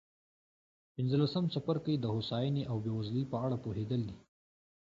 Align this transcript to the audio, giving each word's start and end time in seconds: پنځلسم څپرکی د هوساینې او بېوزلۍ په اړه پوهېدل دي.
پنځلسم 0.95 1.43
څپرکی 1.53 1.95
د 1.99 2.05
هوساینې 2.13 2.63
او 2.71 2.77
بېوزلۍ 2.83 3.23
په 3.31 3.37
اړه 3.45 3.57
پوهېدل 3.63 4.01
دي. 4.09 4.17